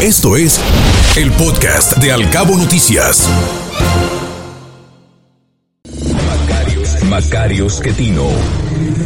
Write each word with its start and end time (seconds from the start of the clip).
Esto 0.00 0.36
es 0.36 0.60
el 1.16 1.32
podcast 1.32 1.96
de 1.96 2.12
Alcabo 2.12 2.56
Noticias. 2.56 3.28
Macario 7.08 7.68
Schettino, 7.68 8.28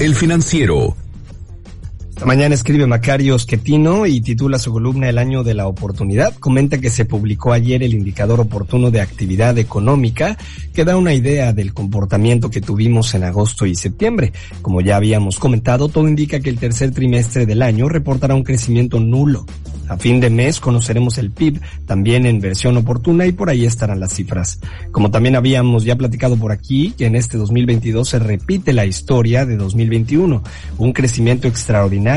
el 0.01 0.15
financiero. 0.15 0.95
Mañana 2.25 2.55
escribe 2.55 2.87
Macario 2.87 3.37
Schettino 3.37 4.07
y 4.07 4.21
titula 4.21 4.59
su 4.59 4.73
columna 4.73 5.09
El 5.09 5.19
año 5.19 5.43
de 5.43 5.55
la 5.55 5.67
oportunidad. 5.67 6.35
Comenta 6.35 6.79
que 6.79 6.89
se 6.89 7.05
publicó 7.05 7.53
ayer 7.53 7.83
el 7.83 7.95
indicador 7.95 8.39
oportuno 8.39 8.93
de 8.93 9.01
actividad 9.01 9.59
económica 9.59 10.39
que 10.73 10.85
da 10.85 10.97
una 10.97 11.15
idea 11.15 11.53
del 11.53 11.75
comportamiento 11.75 12.49
que 12.49 12.61
tuvimos 12.61 13.15
en 13.15 13.25
agosto 13.25 13.67
y 13.67 13.75
septiembre. 13.75 14.33
Como 14.63 14.81
ya 14.81 14.97
habíamos 14.97 15.39
comentado, 15.39 15.89
todo 15.89 16.07
indica 16.07 16.39
que 16.39 16.51
el 16.51 16.59
tercer 16.59 16.93
trimestre 16.93 17.45
del 17.45 17.61
año 17.61 17.89
reportará 17.89 18.37
un 18.37 18.45
crecimiento 18.45 19.01
nulo. 19.01 19.45
A 19.89 19.99
fin 19.99 20.21
de 20.21 20.31
mes 20.31 20.61
conoceremos 20.61 21.19
el 21.19 21.33
PIB 21.33 21.61
también 21.87 22.25
en 22.25 22.41
versión 22.41 22.77
oportuna 22.77 23.27
y 23.27 23.33
por 23.33 23.51
ahí 23.51 23.67
estarán 23.67 24.01
las 24.01 24.15
cifras. 24.15 24.61
Como 24.91 25.11
también 25.11 25.37
habíamos 25.37 25.85
ya 25.85 25.97
platicado 25.97 26.37
por 26.37 26.53
aquí, 26.53 26.95
que 26.97 27.07
en 27.07 27.17
este 27.17 27.37
2022 27.37 28.09
se 28.09 28.19
repite 28.21 28.73
la 28.73 28.87
historia 28.87 29.45
de 29.45 29.57
2021, 29.57 30.43
un 30.79 30.93
crecimiento 30.93 31.49
extraordinario 31.49 32.12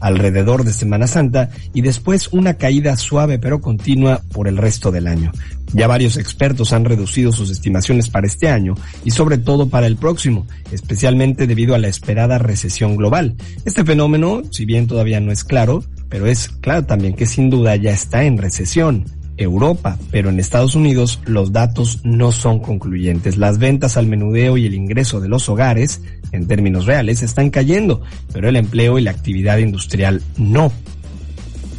alrededor 0.00 0.64
de 0.64 0.72
Semana 0.72 1.06
Santa 1.06 1.50
y 1.74 1.82
después 1.82 2.28
una 2.32 2.54
caída 2.54 2.96
suave 2.96 3.38
pero 3.38 3.60
continua 3.60 4.22
por 4.32 4.48
el 4.48 4.56
resto 4.56 4.90
del 4.90 5.06
año. 5.06 5.32
Ya 5.72 5.86
varios 5.86 6.16
expertos 6.16 6.72
han 6.72 6.84
reducido 6.84 7.32
sus 7.32 7.50
estimaciones 7.50 8.08
para 8.08 8.26
este 8.26 8.48
año 8.48 8.74
y 9.04 9.10
sobre 9.10 9.38
todo 9.38 9.68
para 9.68 9.86
el 9.86 9.96
próximo, 9.96 10.46
especialmente 10.70 11.46
debido 11.46 11.74
a 11.74 11.78
la 11.78 11.88
esperada 11.88 12.38
recesión 12.38 12.96
global. 12.96 13.34
Este 13.64 13.84
fenómeno, 13.84 14.42
si 14.50 14.64
bien 14.64 14.86
todavía 14.86 15.20
no 15.20 15.32
es 15.32 15.44
claro, 15.44 15.84
pero 16.08 16.26
es 16.26 16.48
claro 16.48 16.84
también 16.86 17.14
que 17.14 17.26
sin 17.26 17.50
duda 17.50 17.76
ya 17.76 17.90
está 17.90 18.24
en 18.24 18.38
recesión. 18.38 19.04
Europa, 19.36 19.98
pero 20.10 20.30
en 20.30 20.40
Estados 20.40 20.74
Unidos 20.74 21.20
los 21.26 21.52
datos 21.52 22.00
no 22.04 22.32
son 22.32 22.60
concluyentes. 22.60 23.36
Las 23.36 23.58
ventas 23.58 23.96
al 23.96 24.06
menudeo 24.06 24.56
y 24.56 24.66
el 24.66 24.74
ingreso 24.74 25.20
de 25.20 25.28
los 25.28 25.48
hogares, 25.48 26.02
en 26.32 26.46
términos 26.46 26.86
reales, 26.86 27.22
están 27.22 27.50
cayendo, 27.50 28.02
pero 28.32 28.48
el 28.48 28.56
empleo 28.56 28.98
y 28.98 29.02
la 29.02 29.10
actividad 29.10 29.58
industrial 29.58 30.22
no. 30.36 30.72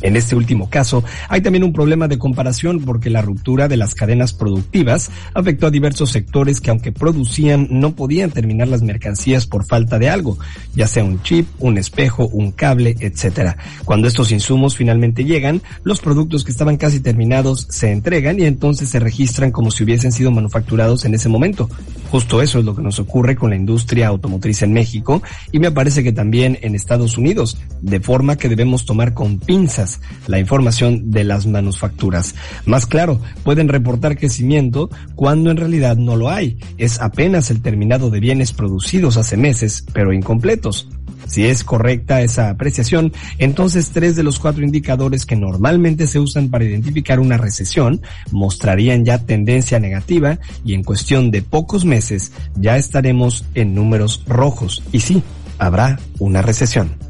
En 0.01 0.15
este 0.15 0.35
último 0.35 0.69
caso, 0.69 1.03
hay 1.27 1.41
también 1.41 1.63
un 1.63 1.73
problema 1.73 2.07
de 2.07 2.19
comparación 2.19 2.81
porque 2.81 3.09
la 3.09 3.21
ruptura 3.21 3.67
de 3.67 3.77
las 3.77 3.95
cadenas 3.95 4.33
productivas 4.33 5.09
afectó 5.33 5.67
a 5.67 5.71
diversos 5.71 6.11
sectores 6.11 6.61
que 6.61 6.69
aunque 6.69 6.91
producían 6.91 7.67
no 7.71 7.95
podían 7.95 8.31
terminar 8.31 8.67
las 8.67 8.83
mercancías 8.83 9.47
por 9.47 9.65
falta 9.65 9.97
de 9.97 10.09
algo, 10.09 10.37
ya 10.75 10.87
sea 10.87 11.03
un 11.03 11.21
chip, 11.23 11.47
un 11.59 11.77
espejo, 11.77 12.27
un 12.27 12.51
cable, 12.51 12.95
etcétera. 12.99 13.57
Cuando 13.85 14.07
estos 14.07 14.31
insumos 14.31 14.75
finalmente 14.77 15.25
llegan, 15.25 15.61
los 15.83 15.99
productos 15.99 16.43
que 16.43 16.51
estaban 16.51 16.77
casi 16.77 16.99
terminados 16.99 17.67
se 17.69 17.91
entregan 17.91 18.39
y 18.39 18.43
entonces 18.43 18.89
se 18.89 18.99
registran 18.99 19.51
como 19.51 19.71
si 19.71 19.83
hubiesen 19.83 20.11
sido 20.11 20.31
manufacturados 20.31 21.05
en 21.05 21.15
ese 21.15 21.29
momento. 21.29 21.69
Justo 22.11 22.41
eso 22.41 22.59
es 22.59 22.65
lo 22.65 22.75
que 22.75 22.81
nos 22.81 22.99
ocurre 22.99 23.35
con 23.35 23.49
la 23.49 23.55
industria 23.55 24.07
automotriz 24.07 24.61
en 24.61 24.73
México 24.73 25.23
y 25.51 25.59
me 25.59 25.71
parece 25.71 26.03
que 26.03 26.11
también 26.11 26.57
en 26.61 26.75
Estados 26.75 27.17
Unidos, 27.17 27.57
de 27.81 27.99
forma 27.99 28.37
que 28.37 28.47
debemos 28.47 28.85
tomar 28.85 29.13
con 29.13 29.39
pinzas 29.39 29.86
la 30.27 30.39
información 30.39 31.11
de 31.11 31.23
las 31.23 31.45
manufacturas. 31.45 32.35
Más 32.65 32.85
claro, 32.85 33.19
pueden 33.43 33.67
reportar 33.67 34.17
crecimiento 34.17 34.89
cuando 35.15 35.51
en 35.51 35.57
realidad 35.57 35.97
no 35.97 36.15
lo 36.15 36.29
hay. 36.29 36.57
Es 36.77 36.99
apenas 36.99 37.51
el 37.51 37.61
terminado 37.61 38.09
de 38.09 38.19
bienes 38.19 38.53
producidos 38.53 39.17
hace 39.17 39.37
meses, 39.37 39.85
pero 39.93 40.13
incompletos. 40.13 40.87
Si 41.27 41.45
es 41.45 41.63
correcta 41.63 42.21
esa 42.21 42.49
apreciación, 42.49 43.11
entonces 43.37 43.89
tres 43.89 44.15
de 44.15 44.23
los 44.23 44.39
cuatro 44.39 44.63
indicadores 44.63 45.25
que 45.25 45.35
normalmente 45.35 46.07
se 46.07 46.19
usan 46.19 46.49
para 46.49 46.63
identificar 46.63 47.19
una 47.19 47.37
recesión 47.37 48.01
mostrarían 48.31 49.03
ya 49.03 49.19
tendencia 49.19 49.79
negativa 49.79 50.39
y 50.63 50.73
en 50.73 50.83
cuestión 50.83 51.29
de 51.29 51.41
pocos 51.41 51.83
meses 51.83 52.31
ya 52.55 52.77
estaremos 52.77 53.45
en 53.55 53.75
números 53.75 54.23
rojos. 54.25 54.83
Y 54.93 55.01
sí, 55.01 55.21
habrá 55.59 55.99
una 56.19 56.41
recesión. 56.41 57.06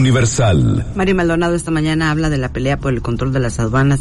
Universal. 0.00 0.86
Mario 0.94 1.14
Maldonado 1.14 1.54
esta 1.54 1.70
mañana 1.70 2.10
habla 2.10 2.30
de 2.30 2.38
la 2.38 2.48
pelea 2.48 2.78
por 2.78 2.94
el 2.94 3.02
control 3.02 3.34
de 3.34 3.40
las 3.40 3.60
aduanas 3.60 4.00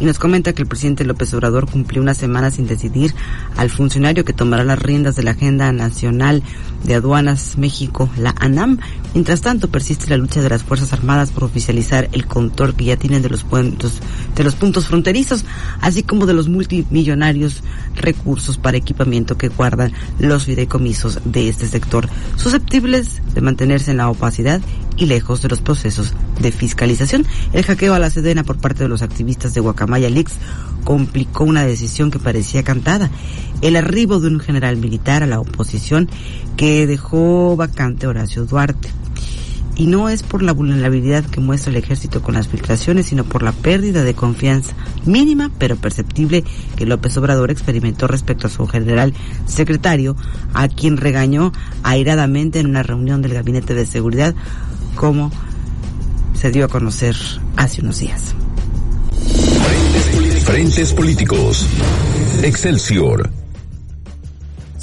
y 0.00 0.04
nos 0.04 0.18
comenta 0.18 0.52
que 0.54 0.62
el 0.62 0.68
presidente 0.68 1.04
López 1.04 1.32
Obrador 1.34 1.70
cumplió 1.70 2.02
una 2.02 2.14
semana 2.14 2.50
sin 2.50 2.66
decidir 2.66 3.14
al 3.56 3.70
funcionario 3.70 4.24
que 4.24 4.32
tomará 4.32 4.64
las 4.64 4.78
riendas 4.78 5.16
de 5.16 5.22
la 5.22 5.32
Agenda 5.32 5.70
Nacional 5.72 6.42
de 6.82 6.94
Aduanas 6.94 7.56
México, 7.58 8.10
la 8.18 8.34
ANAM. 8.38 8.78
Mientras 9.12 9.40
tanto, 9.42 9.68
persiste 9.68 10.10
la 10.10 10.16
lucha 10.16 10.42
de 10.42 10.48
las 10.48 10.62
Fuerzas 10.62 10.92
Armadas 10.92 11.30
por 11.30 11.44
oficializar 11.44 12.08
el 12.12 12.26
control 12.26 12.74
que 12.74 12.86
ya 12.86 12.96
tienen 12.96 13.22
de 13.22 13.30
los 13.30 13.44
puntos, 13.44 14.00
de 14.34 14.44
los 14.44 14.54
puntos 14.54 14.86
fronterizos, 14.88 15.44
así 15.80 16.02
como 16.02 16.26
de 16.26 16.34
los 16.34 16.48
multimillonarios 16.48 17.62
recursos 17.94 18.58
para 18.58 18.76
equipamiento 18.76 19.38
que 19.38 19.48
guardan 19.48 19.92
los 20.18 20.44
fideicomisos 20.44 21.20
de 21.24 21.48
este 21.48 21.68
sector, 21.68 22.08
susceptibles 22.36 23.22
de 23.34 23.40
mantenerse 23.40 23.92
en 23.92 23.98
la 23.98 24.10
opacidad 24.10 24.60
y 24.96 25.06
lejos 25.06 25.42
de 25.42 25.48
los 25.48 25.60
procesos 25.60 26.14
de 26.40 26.52
fiscalización. 26.52 27.26
El 27.52 27.64
hackeo 27.64 27.94
a 27.94 27.98
la 27.98 28.10
Sedena 28.10 28.44
por 28.44 28.58
parte 28.58 28.82
de 28.82 28.88
los 28.88 29.02
activistas 29.02 29.54
de 29.54 29.60
Guacamaya 29.60 30.10
Leaks 30.10 30.34
complicó 30.84 31.44
una 31.44 31.64
decisión 31.64 32.10
que 32.10 32.18
parecía 32.18 32.62
cantada. 32.62 33.10
El 33.62 33.76
arribo 33.76 34.20
de 34.20 34.28
un 34.28 34.40
general 34.40 34.76
militar 34.76 35.22
a 35.22 35.26
la 35.26 35.40
oposición 35.40 36.08
que 36.56 36.86
dejó 36.86 37.56
vacante 37.56 38.06
Horacio 38.06 38.44
Duarte. 38.44 38.90
Y 39.76 39.86
no 39.86 40.08
es 40.08 40.22
por 40.22 40.42
la 40.42 40.52
vulnerabilidad 40.52 41.24
que 41.24 41.40
muestra 41.40 41.72
el 41.72 41.76
ejército 41.76 42.22
con 42.22 42.34
las 42.34 42.46
filtraciones, 42.46 43.06
sino 43.06 43.24
por 43.24 43.42
la 43.42 43.50
pérdida 43.50 44.04
de 44.04 44.14
confianza 44.14 44.72
mínima 45.04 45.50
pero 45.58 45.74
perceptible 45.74 46.44
que 46.76 46.86
López 46.86 47.16
Obrador 47.16 47.50
experimentó 47.50 48.06
respecto 48.06 48.46
a 48.46 48.50
su 48.50 48.68
general 48.68 49.14
secretario, 49.46 50.14
a 50.52 50.68
quien 50.68 50.96
regañó 50.96 51.52
airadamente 51.82 52.60
en 52.60 52.66
una 52.66 52.84
reunión 52.84 53.20
del 53.20 53.34
Gabinete 53.34 53.74
de 53.74 53.84
Seguridad, 53.84 54.36
como 54.94 55.30
se 56.34 56.50
dio 56.50 56.64
a 56.64 56.68
conocer 56.68 57.16
hace 57.56 57.80
unos 57.80 58.00
días. 58.00 58.34
Frentes 60.44 60.92
políticos. 60.92 61.66
Excelsior. 62.42 63.30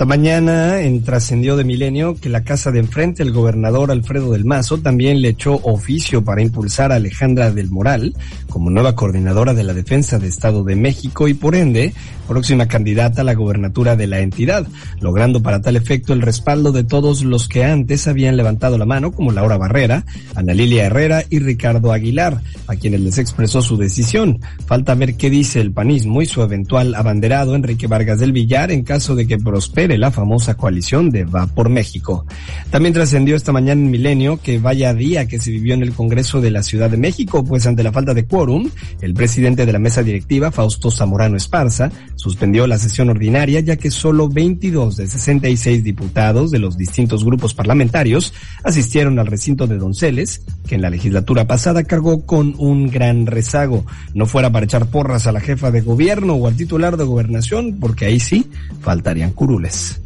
Esta 0.02 0.06
mañana 0.06 0.82
en 0.82 1.04
Trascendió 1.04 1.56
de 1.56 1.64
Milenio 1.64 2.16
que 2.20 2.28
la 2.28 2.44
casa 2.44 2.72
de 2.72 2.80
enfrente, 2.80 3.22
el 3.22 3.32
gobernador 3.32 3.92
Alfredo 3.92 4.32
del 4.32 4.46
Mazo, 4.46 4.80
también 4.80 5.22
le 5.22 5.30
echó 5.30 5.54
oficio 5.62 6.24
para 6.24 6.42
impulsar 6.42 6.92
a 6.92 6.96
Alejandra 6.96 7.52
del 7.52 7.70
Moral 7.70 8.16
como 8.50 8.72
nueva 8.72 8.96
coordinadora 8.96 9.54
de 9.54 9.64
la 9.64 9.76
defensa 9.76 10.18
de 10.18 10.28
Estado 10.28 10.64
de 10.64 10.76
México 10.76 11.28
y 11.28 11.36
por 11.36 11.54
ende 11.54 11.94
próxima 12.32 12.66
candidata 12.66 13.22
a 13.22 13.24
la 13.26 13.34
gobernatura 13.34 13.98
de 13.98 14.08
la 14.08 14.22
entidad, 14.22 14.66
logrando 15.02 15.44
para 15.44 15.62
tal 15.62 15.76
efecto 15.76 16.14
el 16.14 16.22
respaldo 16.22 16.72
de 16.72 16.86
todos 16.86 17.26
los 17.26 17.50
que 17.50 17.66
antes 17.66 18.08
habían 18.08 18.38
levantado 18.38 18.78
la 18.78 18.86
mano, 18.86 19.12
como 19.12 19.34
Laura 19.34 19.58
Barrera, 19.58 20.06
Ana 20.34 20.54
Lilia 20.54 20.86
Herrera 20.86 21.26
y 21.30 21.40
Ricardo 21.40 21.92
Aguilar, 21.92 22.40
a 22.68 22.78
quienes 22.78 23.02
les 23.02 23.18
expresó 23.18 23.62
su 23.62 23.76
decisión. 23.76 24.40
Falta 24.66 24.96
ver 24.96 25.16
qué 25.16 25.30
dice 25.30 25.60
el 25.60 25.74
panismo 25.74 26.22
y 26.22 26.26
su 26.26 26.42
eventual 26.42 26.96
abanderado 26.96 27.54
Enrique 27.54 27.88
Vargas 27.88 28.20
del 28.20 28.32
Villar 28.32 28.72
en 28.72 28.84
caso 28.84 29.14
de 29.14 29.28
que 29.28 29.38
prospere 29.38 29.98
la 29.98 30.12
famosa 30.12 30.56
coalición 30.56 31.10
de 31.10 31.26
Va 31.26 31.48
por 31.48 31.68
México. 31.68 32.26
También 32.70 32.94
trascendió 32.94 33.36
esta 33.36 33.52
mañana 33.52 33.82
en 33.82 33.92
Milenio 33.92 34.40
que 34.42 34.58
vaya 34.58 34.94
día 34.94 35.28
que 35.28 35.42
se 35.42 35.52
vivió 35.52 35.74
en 35.74 35.82
el 35.82 35.92
Congreso 35.92 36.40
de 36.40 36.52
la 36.52 36.64
Ciudad 36.64 36.90
de 36.90 36.96
México, 36.96 37.44
pues 37.44 37.68
ante 37.68 37.84
la 37.84 37.92
falta 37.92 38.14
de 38.14 38.24
quórum, 38.24 38.70
el 39.02 39.14
presidente 39.14 39.66
de 39.66 39.74
la 39.74 39.80
mesa 39.80 40.02
directiva, 40.02 40.50
Fausto 40.50 40.90
Zamorano 40.92 41.36
Esparza, 41.36 41.92
suspendió 42.22 42.68
la 42.68 42.78
sesión 42.78 43.10
ordinaria 43.10 43.62
ya 43.62 43.78
que 43.78 43.90
solo 43.90 44.30
22 44.30 44.96
de 44.96 45.08
66 45.08 45.84
diputados 45.84 46.52
de 46.52 46.60
los 46.60 46.78
distintos 46.78 47.26
grupos 47.26 47.56
parlamentarios 47.56 48.32
asistieron 48.64 49.18
al 49.18 49.26
recinto 49.26 49.66
de 49.66 49.80
Donceles, 49.80 50.44
que 50.68 50.76
en 50.76 50.84
la 50.84 50.92
legislatura 50.92 51.48
pasada 51.48 51.84
cargó 51.84 52.24
con 52.28 52.54
un 52.60 52.92
gran 52.92 53.26
rezago. 53.26 53.86
No 54.14 54.28
fuera 54.28 54.52
para 54.52 54.66
echar 54.66 54.86
porras 54.92 55.26
a 55.26 55.32
la 55.32 55.40
jefa 55.40 55.72
de 55.72 55.82
gobierno 55.82 56.36
o 56.36 56.48
al 56.48 56.56
titular 56.56 56.96
de 56.96 57.06
gobernación, 57.06 57.80
porque 57.80 58.06
ahí 58.06 58.20
sí 58.20 58.46
faltarían 58.82 59.32
curules. 59.32 60.00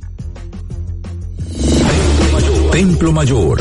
Templo 2.72 3.12
Mayor. 3.12 3.60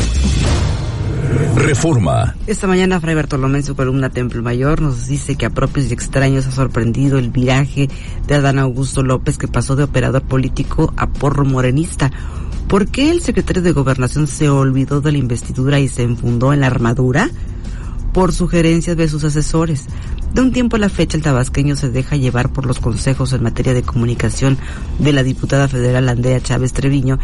Reforma. 1.57 2.35
Esta 2.47 2.67
mañana 2.67 3.01
Fray 3.01 3.15
Bartolomé 3.15 3.59
en 3.59 3.65
su 3.65 3.75
columna 3.75 4.11
Templo 4.11 4.43
Mayor 4.43 4.81
nos 4.81 5.07
dice 5.07 5.37
que 5.37 5.47
a 5.47 5.51
propios 5.51 5.91
y 5.91 5.93
extraños 5.93 6.47
ha 6.47 6.53
sorprendido 6.53 7.19
el 7.19 7.31
viraje 7.31 7.89
de 8.27 8.35
Adán 8.35 8.59
Augusto 8.59 9.03
López 9.03 9.39
que 9.39 9.49
pasó 9.49 9.75
de 9.75 9.85
operador 9.85 10.23
político 10.23 10.93
a 10.97 11.09
porro 11.09 11.45
morenista. 11.45 12.11
¿Por 12.69 12.87
qué 12.89 13.11
el 13.11 13.21
secretario 13.21 13.63
de 13.63 13.73
Gobernación 13.73 14.27
se 14.27 14.49
olvidó 14.49 15.01
de 15.01 15.13
la 15.13 15.19
investidura 15.19 15.81
y 15.81 15.89
se 15.89 16.03
enfundó 16.03 16.53
en 16.53 16.61
la 16.61 16.69
armadura? 16.69 17.31
Por 18.13 18.33
sugerencias 18.33 18.97
de 18.97 19.09
sus 19.09 19.25
asesores. 19.25 19.87
De 20.35 20.41
un 20.41 20.53
tiempo 20.53 20.77
a 20.77 20.81
la 20.81 20.89
fecha, 20.89 21.17
el 21.17 21.23
tabasqueño 21.23 21.77
se 21.77 21.91
deja 21.91 22.17
llevar 22.17 22.53
por 22.53 22.67
los 22.67 22.81
consejos 22.81 23.33
en 23.33 23.43
materia 23.43 23.75
de 23.75 23.83
comunicación 23.83 24.59
de 24.99 25.13
la 25.13 25.23
diputada 25.23 25.69
federal 25.69 26.09
Andrea 26.09 26.41
Chávez 26.41 26.73
Treviño, 26.73 27.19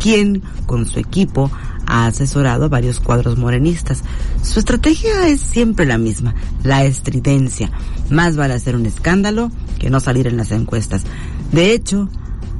quien, 0.00 0.42
con 0.66 0.86
su 0.86 0.98
equipo, 0.98 1.50
ha 1.86 2.06
asesorado 2.06 2.66
a 2.66 2.68
varios 2.68 3.00
cuadros 3.00 3.38
morenistas. 3.38 4.02
Su 4.42 4.58
estrategia 4.58 5.28
es 5.28 5.40
siempre 5.40 5.86
la 5.86 5.98
misma, 5.98 6.34
la 6.62 6.84
estridencia. 6.84 7.70
Más 8.10 8.36
vale 8.36 8.54
hacer 8.54 8.76
un 8.76 8.86
escándalo 8.86 9.50
que 9.78 9.90
no 9.90 10.00
salir 10.00 10.26
en 10.26 10.36
las 10.36 10.50
encuestas. 10.50 11.04
De 11.52 11.72
hecho, 11.72 12.08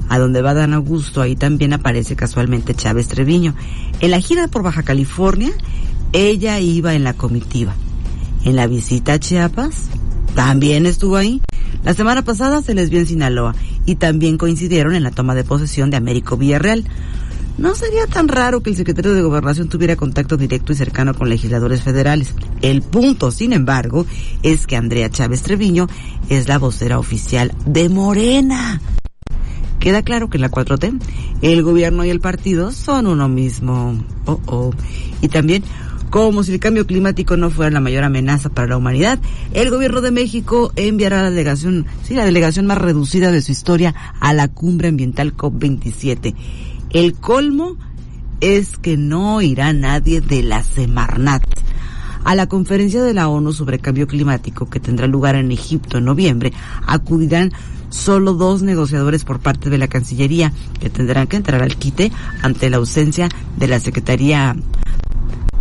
a 0.09 0.19
donde 0.19 0.43
va 0.43 0.55
Dan 0.55 0.75
Augusto, 0.75 1.21
ahí 1.21 1.37
también 1.37 1.73
aparece 1.73 2.17
casualmente 2.17 2.75
Chávez 2.75 3.09
Treviño. 3.09 3.55
En 4.01 4.11
la 4.11 4.21
gira 4.21 4.49
por 4.49 4.63
Baja 4.63 4.83
California, 4.83 5.51
ella 6.13 6.61
iba 6.61 6.95
en 6.95 7.05
la 7.05 7.15
comitiva. 7.15 7.75
En 8.45 8.57
la 8.57 8.67
visita 8.69 9.15
a 9.15 9.19
Chiapas, 9.19 9.89
también 10.35 10.87
estuvo 10.87 11.17
ahí. 11.17 11.41
La 11.83 11.95
semana 11.95 12.23
pasada 12.23 12.63
se 12.63 12.75
les 12.75 12.91
vio 12.91 13.01
en 13.01 13.07
Sinaloa 13.07 13.55
y 13.85 13.97
también 13.97 14.39
coincidieron 14.39 14.95
en 14.95 15.03
la 15.03 15.11
toma 15.11 15.35
de 15.35 15.45
posesión 15.45 15.91
de 15.91 15.97
Américo 15.97 16.37
Villarreal. 16.37 16.85
No 17.59 17.75
sería 17.75 18.07
tan 18.07 18.29
raro 18.29 18.63
que 18.63 18.71
el 18.71 18.77
secretario 18.77 19.15
de 19.15 19.23
Gobernación 19.23 19.69
tuviera 19.69 19.97
contacto 19.97 20.37
directo 20.37 20.73
y 20.73 20.77
cercano 20.77 21.15
con 21.15 21.31
legisladores 21.31 21.83
federales. 21.83 22.35
El 22.61 22.83
punto, 22.83 23.31
sin 23.31 23.55
embargo, 23.55 24.05
es 24.43 24.67
que 24.67 24.77
Andrea 24.77 25.09
Chávez 25.09 25.43
Treviño 25.43 25.89
es 26.29 26.49
la 26.49 26.59
vocera 26.59 26.99
oficial 26.99 27.55
de 27.65 27.89
Morena. 27.89 28.81
Queda 29.81 30.03
claro 30.03 30.29
que 30.29 30.37
en 30.37 30.43
la 30.43 30.51
4T 30.51 31.01
el 31.41 31.63
gobierno 31.63 32.05
y 32.05 32.11
el 32.11 32.21
partido 32.21 32.73
son 32.73 33.07
uno 33.07 33.29
mismo. 33.29 34.05
Oh, 34.27 34.41
oh. 34.47 34.73
Y 35.23 35.29
también 35.29 35.65
como 36.11 36.43
si 36.43 36.53
el 36.53 36.61
cambio 36.61 36.87
climático 36.87 37.37
no 37.37 37.51
fuera 37.51 37.71
la 37.71 37.81
mayor 37.81 38.05
amenaza 38.05 38.49
para 38.49 38.69
la 38.69 38.77
humanidad, 38.77 39.19
el 39.53 39.71
gobierno 39.71 40.01
de 40.01 40.11
México 40.11 40.73
enviará 40.77 41.23
la 41.23 41.31
delegación, 41.31 41.87
sí, 42.05 42.15
la 42.15 42.25
delegación 42.25 42.67
más 42.67 42.79
reducida 42.79 43.33
de 43.33 43.43
su 43.43 43.53
historia 43.53 43.95
a 44.21 44.33
la 44.33 44.49
cumbre 44.49 44.89
ambiental 44.89 45.37
COP27. 45.37 46.35
El 46.97 47.13
colmo 47.13 47.77
es 48.41 48.79
que 48.79 48.97
no 48.97 49.43
irá 49.43 49.75
nadie 49.75 50.23
de 50.23 50.43
la 50.43 50.63
Semarnat. 50.63 51.43
A 52.25 52.35
la 52.35 52.47
conferencia 52.47 53.03
de 53.03 53.13
la 53.13 53.29
ONU 53.29 53.53
sobre 53.53 53.81
cambio 53.81 54.07
climático 54.07 54.71
que 54.71 54.81
tendrá 54.81 55.07
lugar 55.07 55.35
en 55.35 55.53
Egipto 55.53 55.99
en 55.99 56.07
noviembre, 56.07 56.55
acudirán 56.87 57.53
solo 57.91 58.33
dos 58.33 58.63
negociadores 58.63 59.27
por 59.27 59.41
parte 59.41 59.69
de 59.69 59.77
la 59.77 59.89
Cancillería 59.89 60.55
que 60.81 60.89
tendrán 60.89 61.27
que 61.27 61.37
entrar 61.37 61.63
al 61.63 61.77
quite 61.77 62.13
ante 62.41 62.71
la 62.71 62.79
ausencia 62.79 63.29
de 63.59 63.69
la 63.69 63.79
Secretaría 63.79 64.57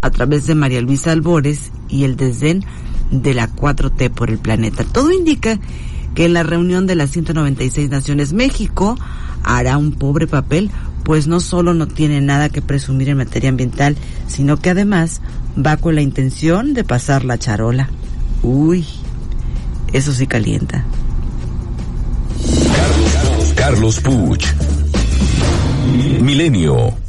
a 0.01 0.09
través 0.11 0.47
de 0.47 0.55
María 0.55 0.79
Luisa 0.79 1.11
Albores 1.11 1.73
y 1.89 2.05
el 2.05 2.15
desdén 2.15 2.63
de 3.11 3.33
la 3.33 3.51
4T 3.51 4.09
por 4.09 4.29
el 4.29 4.37
planeta. 4.37 4.85
Todo 4.85 5.11
indica 5.11 5.59
que 6.13 6.27
en 6.27 6.33
la 6.33 6.43
reunión 6.43 6.87
de 6.87 6.95
las 6.95 7.11
196 7.11 7.89
naciones 7.89 8.31
México 8.31 8.97
hará 9.43 9.77
un 9.77 9.91
pobre 9.91 10.27
papel, 10.27 10.71
pues 11.05 11.27
no 11.27 11.39
solo 11.39 11.73
no 11.75 11.87
tiene 11.87 12.19
nada 12.19 12.49
que 12.49 12.63
presumir 12.63 13.09
en 13.09 13.17
materia 13.17 13.49
ambiental, 13.49 13.95
sino 14.27 14.57
que 14.57 14.71
además 14.71 15.21
va 15.55 15.77
con 15.77 15.95
la 15.95 16.01
intención 16.01 16.73
de 16.73 16.83
pasar 16.83 17.23
la 17.23 17.37
charola. 17.37 17.89
Uy, 18.41 18.85
eso 19.93 20.11
sí 20.11 20.27
calienta. 20.27 20.83
Carlos, 22.75 23.53
Carlos 23.55 23.99
Puch. 24.01 24.45
Milenio. 26.21 27.04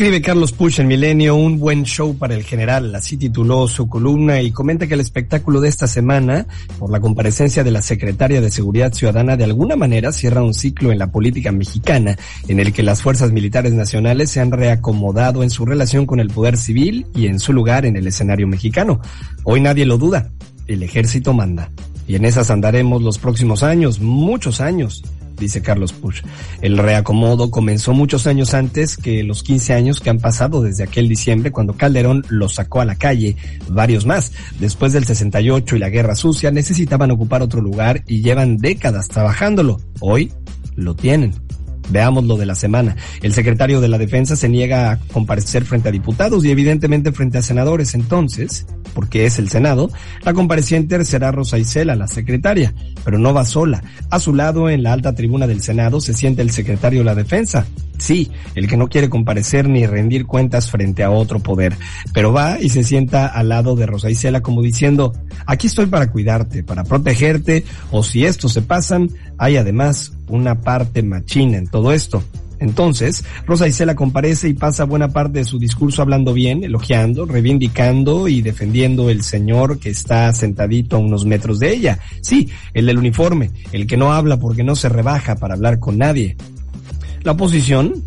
Escribe 0.00 0.22
Carlos 0.22 0.52
Puch 0.52 0.78
en 0.78 0.88
Milenio, 0.88 1.36
un 1.36 1.58
buen 1.58 1.84
show 1.84 2.16
para 2.16 2.34
el 2.34 2.42
general, 2.42 2.94
así 2.94 3.18
tituló 3.18 3.68
su 3.68 3.86
columna 3.86 4.40
y 4.40 4.50
comenta 4.50 4.86
que 4.86 4.94
el 4.94 5.00
espectáculo 5.00 5.60
de 5.60 5.68
esta 5.68 5.86
semana, 5.86 6.46
por 6.78 6.90
la 6.90 7.00
comparecencia 7.00 7.62
de 7.64 7.70
la 7.70 7.82
secretaria 7.82 8.40
de 8.40 8.50
Seguridad 8.50 8.94
Ciudadana, 8.94 9.36
de 9.36 9.44
alguna 9.44 9.76
manera 9.76 10.10
cierra 10.10 10.42
un 10.42 10.54
ciclo 10.54 10.90
en 10.90 10.98
la 10.98 11.08
política 11.08 11.52
mexicana, 11.52 12.16
en 12.48 12.60
el 12.60 12.72
que 12.72 12.82
las 12.82 13.02
fuerzas 13.02 13.30
militares 13.30 13.74
nacionales 13.74 14.30
se 14.30 14.40
han 14.40 14.52
reacomodado 14.52 15.42
en 15.42 15.50
su 15.50 15.66
relación 15.66 16.06
con 16.06 16.18
el 16.18 16.30
poder 16.30 16.56
civil 16.56 17.06
y 17.14 17.26
en 17.26 17.38
su 17.38 17.52
lugar 17.52 17.84
en 17.84 17.96
el 17.96 18.06
escenario 18.06 18.46
mexicano. 18.46 19.02
Hoy 19.44 19.60
nadie 19.60 19.84
lo 19.84 19.98
duda, 19.98 20.30
el 20.66 20.82
ejército 20.82 21.34
manda. 21.34 21.70
Y 22.08 22.14
en 22.14 22.24
esas 22.24 22.50
andaremos 22.50 23.02
los 23.02 23.18
próximos 23.18 23.62
años, 23.62 24.00
muchos 24.00 24.62
años 24.62 25.02
dice 25.40 25.62
Carlos 25.62 25.92
Push. 25.92 26.22
El 26.60 26.78
reacomodo 26.78 27.50
comenzó 27.50 27.92
muchos 27.92 28.28
años 28.28 28.54
antes 28.54 28.96
que 28.96 29.24
los 29.24 29.42
15 29.42 29.74
años 29.74 30.00
que 30.00 30.10
han 30.10 30.20
pasado 30.20 30.62
desde 30.62 30.84
aquel 30.84 31.08
diciembre 31.08 31.50
cuando 31.50 31.76
Calderón 31.76 32.24
los 32.28 32.54
sacó 32.54 32.80
a 32.80 32.84
la 32.84 32.94
calle, 32.94 33.36
varios 33.68 34.06
más. 34.06 34.32
Después 34.60 34.92
del 34.92 35.04
68 35.04 35.74
y 35.74 35.78
la 35.78 35.88
Guerra 35.88 36.14
Sucia 36.14 36.50
necesitaban 36.50 37.10
ocupar 37.10 37.42
otro 37.42 37.60
lugar 37.60 38.04
y 38.06 38.22
llevan 38.22 38.58
décadas 38.58 39.08
trabajándolo. 39.08 39.80
Hoy 39.98 40.32
lo 40.76 40.94
tienen. 40.94 41.49
Veamos 41.90 42.24
lo 42.24 42.36
de 42.36 42.46
la 42.46 42.54
semana. 42.54 42.96
El 43.22 43.34
secretario 43.34 43.80
de 43.80 43.88
la 43.88 43.98
Defensa 43.98 44.36
se 44.36 44.48
niega 44.48 44.92
a 44.92 44.98
comparecer 45.12 45.64
frente 45.64 45.88
a 45.88 45.92
diputados 45.92 46.44
y 46.44 46.50
evidentemente 46.50 47.12
frente 47.12 47.38
a 47.38 47.42
senadores. 47.42 47.94
Entonces, 47.94 48.66
porque 48.94 49.26
es 49.26 49.38
el 49.38 49.48
Senado, 49.48 49.90
la 50.22 50.34
compareciente 50.34 51.04
será 51.04 51.32
Rosa 51.32 51.58
Isela, 51.58 51.96
la 51.96 52.08
secretaria, 52.08 52.74
pero 53.04 53.18
no 53.18 53.32
va 53.34 53.44
sola. 53.44 53.82
A 54.10 54.18
su 54.18 54.34
lado, 54.34 54.68
en 54.68 54.82
la 54.82 54.92
alta 54.92 55.14
tribuna 55.14 55.46
del 55.46 55.62
Senado, 55.62 56.00
se 56.00 56.14
siente 56.14 56.42
el 56.42 56.50
secretario 56.50 57.00
de 57.00 57.04
la 57.04 57.14
Defensa. 57.14 57.66
Sí, 57.98 58.30
el 58.54 58.66
que 58.66 58.78
no 58.78 58.88
quiere 58.88 59.10
comparecer 59.10 59.68
ni 59.68 59.86
rendir 59.86 60.24
cuentas 60.24 60.70
frente 60.70 61.04
a 61.04 61.10
otro 61.10 61.40
poder, 61.40 61.76
pero 62.14 62.32
va 62.32 62.58
y 62.58 62.70
se 62.70 62.82
sienta 62.82 63.26
al 63.26 63.50
lado 63.50 63.76
de 63.76 63.84
Rosa 63.84 64.08
Isela 64.08 64.40
como 64.40 64.62
diciendo, 64.62 65.12
aquí 65.44 65.66
estoy 65.66 65.84
para 65.84 66.10
cuidarte, 66.10 66.62
para 66.62 66.84
protegerte, 66.84 67.64
o 67.90 68.02
si 68.02 68.24
estos 68.24 68.54
se 68.54 68.62
pasan, 68.62 69.10
hay 69.36 69.58
además 69.58 70.12
una 70.30 70.60
parte 70.60 71.02
machina 71.02 71.58
en 71.58 71.66
todo 71.66 71.92
esto. 71.92 72.22
Entonces, 72.60 73.24
Rosa 73.46 73.66
Isela 73.66 73.96
comparece 73.96 74.48
y 74.48 74.54
pasa 74.54 74.84
buena 74.84 75.08
parte 75.08 75.38
de 75.38 75.44
su 75.44 75.58
discurso 75.58 76.02
hablando 76.02 76.34
bien, 76.34 76.62
elogiando, 76.62 77.24
reivindicando 77.24 78.28
y 78.28 78.42
defendiendo 78.42 79.08
el 79.08 79.22
señor 79.22 79.78
que 79.78 79.88
está 79.88 80.30
sentadito 80.34 80.96
a 80.96 80.98
unos 80.98 81.24
metros 81.24 81.58
de 81.58 81.72
ella. 81.72 81.98
Sí, 82.20 82.50
el 82.74 82.86
del 82.86 82.98
uniforme, 82.98 83.50
el 83.72 83.86
que 83.86 83.96
no 83.96 84.12
habla 84.12 84.38
porque 84.38 84.62
no 84.62 84.76
se 84.76 84.90
rebaja 84.90 85.36
para 85.36 85.54
hablar 85.54 85.78
con 85.78 85.96
nadie. 85.96 86.36
La 87.22 87.32
oposición, 87.32 88.04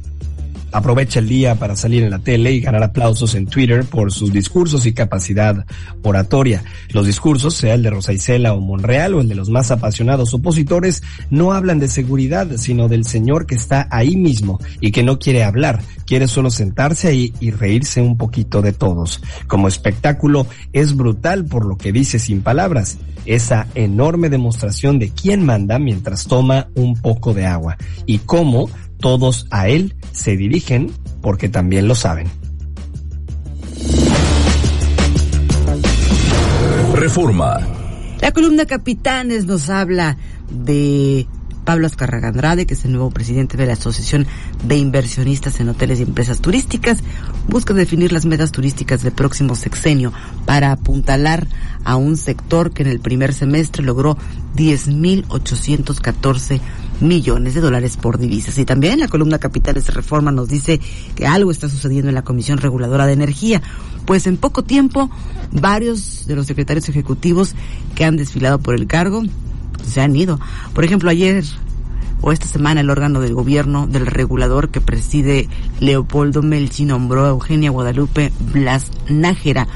aprovecha 0.74 1.20
el 1.20 1.30
día 1.30 1.56
para 1.56 1.76
salir 1.76 2.04
en 2.04 2.10
la 2.10 2.20
tele 2.20 2.52
y 2.52 2.60
ganar 2.60 2.84
aplausos 2.84 3.36
en 3.36 3.46
Twitter 3.46 3.86
por 3.86 4.12
sus 4.12 4.34
discursos 4.34 4.86
y 4.86 4.94
capacidad 4.94 5.66
oratoria. 6.02 6.64
Los 6.90 7.06
discursos, 7.06 7.54
sea 7.54 7.76
el 7.76 7.84
de 7.84 7.92
Rosa 7.92 8.12
Isela 8.12 8.54
o 8.54 8.60
Monreal 8.60 9.14
o 9.14 9.22
el 9.22 9.30
de 9.30 9.36
los 9.36 9.50
más 9.50 9.72
apasionados 9.72 10.34
opositores, 10.34 11.04
no 11.30 11.54
hablan 11.54 11.80
de 11.80 11.88
seguridad, 11.88 12.48
sino 12.58 12.90
del 12.90 13.06
señor 13.06 13.46
que 13.46 13.56
está 13.56 13.88
ahí 13.92 14.16
mismo 14.16 14.60
y 14.82 14.92
que 14.92 15.04
no 15.04 15.20
quiere 15.20 15.44
hablar, 15.44 15.82
quiere 16.06 16.28
solo 16.28 16.50
sentarse 16.50 17.08
ahí 17.08 17.34
y 17.40 17.52
reírse 17.52 18.02
un 18.02 18.18
poquito 18.18 18.62
de 18.62 18.74
todos. 18.74 19.22
Como 19.48 19.68
espectáculo 19.68 20.48
es 20.74 20.96
brutal 20.96 21.46
por 21.46 21.66
lo 21.66 21.78
que 21.78 21.92
dice 21.92 22.20
sin 22.20 22.42
palabras, 22.42 22.98
esa 23.26 23.68
enorme 23.76 24.30
demostración 24.30 25.00
de 25.00 25.10
quién 25.10 25.46
manda 25.46 25.80
mientras 25.80 26.26
toma 26.26 26.68
un 26.76 26.96
poco 26.96 27.34
de 27.34 27.46
agua 27.46 27.78
y 28.06 28.20
cómo 28.20 28.70
todos 29.04 29.46
a 29.52 29.68
él 29.68 29.96
se 30.14 30.38
dirigen 30.38 30.90
porque 31.22 31.50
también 31.50 31.90
lo 31.90 31.94
saben. 31.94 32.28
Reforma. 36.96 37.60
La 38.22 38.32
columna 38.32 38.66
Capitanes 38.66 39.46
nos 39.46 39.70
habla 39.70 40.16
de 40.50 41.28
Pablo 41.66 41.86
Azcarraga 41.86 42.30
Andrade, 42.30 42.66
que 42.66 42.76
es 42.76 42.86
el 42.86 42.94
nuevo 42.94 43.10
presidente 43.10 43.58
de 43.58 43.66
la 43.66 43.74
Asociación 43.74 44.26
de 44.64 44.78
Inversionistas 44.78 45.60
en 45.60 45.68
Hoteles 45.68 46.00
y 46.00 46.04
Empresas 46.04 46.40
Turísticas, 46.40 47.00
busca 47.50 47.74
definir 47.74 48.14
las 48.14 48.26
metas 48.26 48.54
turísticas 48.54 49.04
del 49.04 49.12
próximo 49.12 49.56
sexenio 49.56 50.14
para 50.46 50.72
apuntalar 50.72 51.46
a 51.84 51.98
un 51.98 52.16
sector 52.16 52.72
que 52.72 52.84
en 52.84 52.90
el 52.90 53.02
primer 53.02 53.34
semestre 53.34 53.84
logró 53.84 54.18
10.814 54.56 56.62
millones 57.02 57.54
de 57.54 57.62
dólares 57.62 57.98
por 57.98 58.18
divisas. 58.18 58.58
Y 58.58 58.66
también 58.66 59.00
la 59.00 59.08
columna 59.08 59.40
Capitales 59.40 59.94
Reforma 59.94 60.32
nos 60.32 60.50
dice 60.50 60.80
que 61.16 61.28
algo 61.28 61.52
está 61.52 61.70
sucediendo 61.70 62.10
en 62.10 62.16
la 62.16 62.24
Comisión 62.24 62.58
Reguladora 62.58 63.06
de 63.06 63.14
Energía, 63.14 63.62
pues 64.06 64.28
en 64.28 64.38
poco 64.38 64.64
tiempo 64.64 65.10
varios 65.52 66.26
de 66.28 66.36
los 66.36 66.48
secretarios 66.48 66.90
ejecutivos 66.90 67.56
que 67.96 68.06
han 68.06 68.18
desfilado 68.18 68.60
por 68.60 68.76
el 68.76 68.88
cargo 68.88 69.24
se 69.86 70.02
han 70.02 70.16
ido. 70.16 70.40
Por 70.74 70.84
ejemplo, 70.84 71.10
ayer 71.10 71.44
o 72.22 72.32
esta 72.32 72.48
semana 72.48 72.82
el 72.82 72.90
órgano 72.90 73.20
del 73.20 73.34
gobierno 73.34 73.86
del 73.86 74.06
regulador 74.06 74.70
que 74.70 74.80
preside 74.80 75.50
Leopoldo 75.82 76.42
Melchi 76.42 76.86
nombró 76.86 77.26
a 77.26 77.30
Eugenia 77.30 77.70
Guadalupe 77.70 78.32
Blas 78.54 78.92
Nájera 79.10 79.68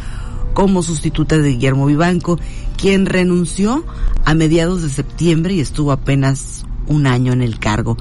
como 0.53 0.81
sustituta 0.81 1.37
de 1.37 1.49
Guillermo 1.49 1.85
Vivanco, 1.85 2.39
quien 2.77 3.05
renunció 3.05 3.83
a 4.25 4.33
mediados 4.33 4.81
de 4.81 4.89
septiembre 4.89 5.53
y 5.53 5.59
estuvo 5.59 5.91
apenas 5.91 6.63
un 6.87 7.07
año 7.07 7.33
en 7.33 7.41
el 7.41 7.59
cargo. 7.59 7.97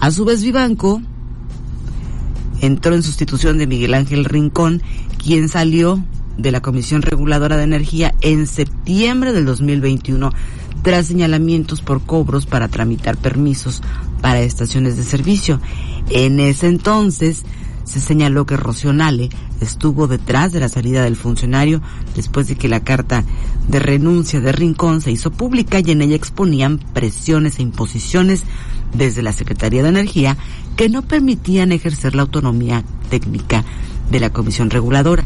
A 0.00 0.10
su 0.10 0.24
vez 0.24 0.42
Vivanco 0.42 1.02
entró 2.60 2.94
en 2.94 3.02
sustitución 3.02 3.58
de 3.58 3.66
Miguel 3.66 3.94
Ángel 3.94 4.24
Rincón, 4.24 4.82
quien 5.22 5.48
salió 5.48 6.02
de 6.36 6.52
la 6.52 6.60
Comisión 6.60 7.02
Reguladora 7.02 7.56
de 7.56 7.64
Energía 7.64 8.14
en 8.20 8.46
septiembre 8.46 9.32
del 9.32 9.44
2021 9.44 10.32
tras 10.82 11.06
señalamientos 11.06 11.82
por 11.82 12.02
cobros 12.02 12.46
para 12.46 12.68
tramitar 12.68 13.16
permisos 13.16 13.82
para 14.22 14.40
estaciones 14.40 14.96
de 14.96 15.04
servicio. 15.04 15.60
En 16.10 16.40
ese 16.40 16.68
entonces 16.68 17.44
se 17.88 18.00
señaló 18.00 18.44
que 18.46 18.56
Rocionale 18.56 19.30
estuvo 19.60 20.06
detrás 20.06 20.52
de 20.52 20.60
la 20.60 20.68
salida 20.68 21.02
del 21.02 21.16
funcionario 21.16 21.80
después 22.14 22.46
de 22.46 22.56
que 22.56 22.68
la 22.68 22.84
carta 22.84 23.24
de 23.66 23.78
renuncia 23.80 24.40
de 24.40 24.52
Rincón 24.52 25.00
se 25.00 25.10
hizo 25.10 25.30
pública 25.30 25.80
y 25.80 25.90
en 25.90 26.02
ella 26.02 26.14
exponían 26.14 26.78
presiones 26.78 27.58
e 27.58 27.62
imposiciones 27.62 28.44
desde 28.92 29.22
la 29.22 29.32
Secretaría 29.32 29.82
de 29.82 29.88
Energía 29.88 30.36
que 30.76 30.88
no 30.88 31.02
permitían 31.02 31.72
ejercer 31.72 32.14
la 32.14 32.22
autonomía 32.22 32.84
técnica 33.10 33.64
de 34.10 34.20
la 34.20 34.30
Comisión 34.30 34.70
Reguladora. 34.70 35.24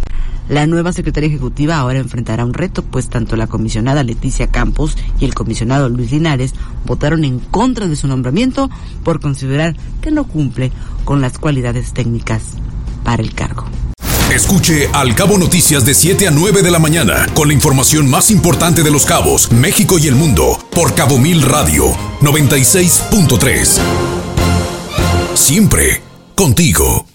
La 0.49 0.66
nueva 0.66 0.92
secretaria 0.92 1.28
ejecutiva 1.28 1.76
ahora 1.76 1.99
enfrentará 1.99 2.44
un 2.44 2.54
reto, 2.54 2.82
pues 2.82 3.08
tanto 3.08 3.37
la 3.37 3.46
comisionada 3.46 4.02
Leticia 4.02 4.49
Campos 4.49 4.96
y 5.18 5.25
el 5.25 5.34
comisionado 5.34 5.88
Luis 5.88 6.11
Linares 6.11 6.54
votaron 6.84 7.25
en 7.25 7.38
contra 7.38 7.87
de 7.87 7.96
su 7.96 8.08
nombramiento 8.08 8.68
por 9.04 9.20
considerar 9.20 9.76
que 10.00 10.11
no 10.11 10.25
cumple 10.25 10.72
con 11.04 11.20
las 11.20 11.38
cualidades 11.38 11.92
técnicas 11.92 12.42
para 13.04 13.22
el 13.22 13.34
cargo. 13.34 13.64
Escuche 14.34 14.88
Al 14.94 15.14
Cabo 15.14 15.37
Noticias 15.37 15.84
de 15.84 15.92
7 15.92 16.28
a 16.28 16.30
9 16.30 16.62
de 16.62 16.70
la 16.70 16.78
mañana 16.78 17.26
con 17.34 17.49
la 17.49 17.54
información 17.54 18.08
más 18.08 18.30
importante 18.30 18.82
de 18.82 18.90
los 18.90 19.04
cabos, 19.04 19.52
México 19.52 19.99
y 19.99 20.06
el 20.06 20.14
mundo 20.14 20.58
por 20.70 20.94
Cabo 20.94 21.18
Mil 21.18 21.42
Radio 21.42 21.92
96.3. 22.22 23.78
Siempre 25.34 26.00
contigo. 26.34 27.12